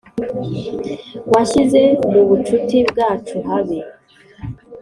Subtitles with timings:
[1.31, 3.79] wanshyize mubucuti bwacu habi.